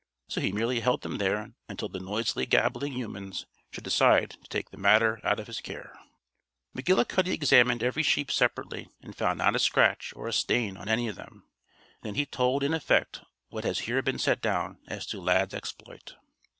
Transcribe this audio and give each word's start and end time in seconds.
So 0.27 0.41
he 0.41 0.51
merely 0.51 0.79
held 0.79 1.01
them 1.03 1.19
there 1.19 1.51
until 1.69 1.87
the 1.87 1.99
noisily 1.99 2.47
gabbling 2.47 2.93
humans 2.93 3.45
should 3.69 3.83
decide 3.83 4.31
to 4.31 4.49
take 4.49 4.71
the 4.71 4.77
matter 4.77 5.19
out 5.23 5.39
of 5.39 5.45
his 5.45 5.61
care. 5.61 5.93
McGillicuddy 6.75 7.27
examined 7.31 7.83
every 7.83 8.01
sheep 8.01 8.31
separately 8.31 8.89
and 9.03 9.15
found 9.15 9.37
not 9.37 9.55
a 9.55 9.59
scratch 9.59 10.11
or 10.15 10.27
a 10.27 10.33
stain 10.33 10.75
on 10.75 10.89
any 10.89 11.07
of 11.07 11.17
them. 11.17 11.43
Then 12.01 12.15
he 12.15 12.25
told 12.25 12.63
in 12.63 12.73
effect 12.73 13.21
what 13.49 13.63
has 13.63 13.81
here 13.81 14.01
been 14.01 14.17
set 14.17 14.41
down 14.41 14.79
as 14.87 15.05
to 15.05 15.21
Lad's 15.21 15.53
exploit. 15.53 16.15